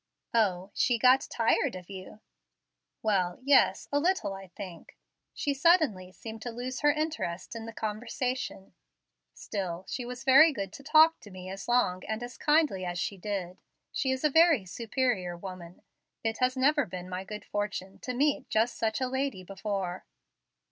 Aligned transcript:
"O, 0.33 0.71
she 0.73 0.97
got 0.97 1.27
tired 1.29 1.75
of 1.75 1.87
you." 1.87 2.21
"Well, 3.03 3.37
yes; 3.43 3.87
a 3.91 3.99
little, 3.99 4.33
I 4.33 4.47
think. 4.47 4.97
She 5.35 5.53
suddenly 5.53 6.11
seemed 6.11 6.41
to 6.41 6.49
lose 6.51 6.79
her 6.79 6.91
interest 6.91 7.55
in 7.55 7.67
the 7.67 7.71
conversation. 7.71 8.73
Still 9.35 9.85
she 9.87 10.03
was 10.03 10.23
very 10.23 10.51
good 10.53 10.73
to 10.73 10.81
talk 10.81 11.19
to 11.19 11.29
me 11.29 11.51
as 11.51 11.67
long 11.67 12.03
and 12.05 12.23
as 12.23 12.35
kindly 12.35 12.83
as 12.83 12.97
she 12.97 13.15
did. 13.15 13.61
She 13.91 14.09
is 14.09 14.23
a 14.23 14.31
very 14.31 14.65
superior 14.65 15.37
woman. 15.37 15.83
It 16.23 16.39
has 16.39 16.57
never 16.57 16.87
been 16.87 17.07
my 17.07 17.23
good 17.23 17.45
fortune 17.45 17.99
to 17.99 18.15
meet 18.15 18.49
just 18.49 18.77
such 18.77 19.01
a 19.01 19.07
lady 19.07 19.43
before." 19.43 20.05